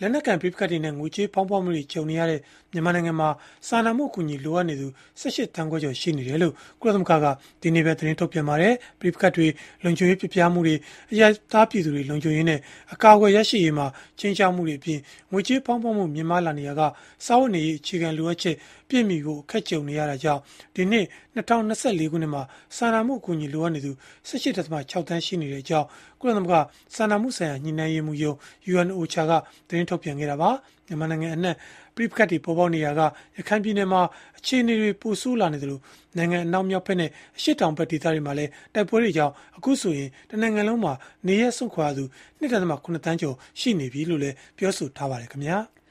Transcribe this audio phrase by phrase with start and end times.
[0.00, 2.40] လက်နက်ကန်ပြိပခတ်တွေနဲ့ငွေကြေးဖောင်းပွားမှုတွေကြုံနေရတဲ့
[2.72, 3.28] မြန်မာနိုင်ငံမှာ
[3.68, 4.86] စာနာမှုအကူအညီလိုအပ်နေသူ
[5.20, 7.26] 18တန်းခွဲကျော်ရှိနေတယ်လို့ကုလသမဂ္ဂက
[7.62, 9.46] ဒီနေ့ပဲသတင်းထုတ်ပြန်ပါတယ်။ပြိပခတ်တွေ
[9.84, 10.74] လုံခြုံရေးပြပြမှုတွေ
[11.12, 11.22] အရ
[11.52, 12.58] သားပြည်သူတွေလုံခြုံရေးနဲ့
[12.92, 13.86] အကာအကွယ်ရရှိရေးမှာ
[14.20, 14.98] ချင်းချောက်မှုတွေအပြင်
[15.32, 16.82] ငွေကြေးဖောင်းပွားမှုမြင့်မားလာနေရက
[17.26, 18.56] စာဝတ်နေရေးအခြေခံလိုအပ်ချက်
[18.88, 20.40] ပြည့်မီကိုအခက်ကြုံနေရတာကြောင့်
[20.74, 21.06] ဒီနှစ်
[21.36, 22.42] 2024ခုနှစ်မှာ
[22.76, 23.92] စာနာမှုအကူအညီလိုအပ်နေသူ
[24.28, 25.86] 18.6တန်းရှိနေတဲ့အကြောင်း
[26.20, 26.62] ကုလသမဂ္ဂ
[26.94, 28.36] စာနာမှုဆိုင်ရာညှိနှိုင်းရေးမှူးရုံး
[28.72, 29.32] UNOCHA က
[29.68, 30.50] သတင်းထုတ်ပြန်ခဲ့တာပါ
[30.86, 31.56] မြန်မာနိုင်ငံအနှံ့
[31.96, 33.00] ပြိပခတ်တွေပေါ်ပေါက်နေရက
[33.36, 34.02] ရခိုင်ပြည်နယ်မှာ
[34.38, 35.82] အခြေအနေတွေပိုဆိုးလာနေတယ်လို့
[36.16, 40.92] နိုင်ငံအနောက်မြောက်ဘက်နဲ့အရှေ့တောင်ဘက်ဒေသတွေမှာလည်းတိုက်ပွဲတွေကြောင့်အခုဆိုရင်တနိုင်ငံလုံးမှာ
[41.28, 42.04] နေရဆွန့်ခွာသူ
[42.40, 45.58] 1.8တန်းကျော်ရှိနေပြီလို့လည်းပြောဆိုထားပါတယ်ခင်ဗျာ။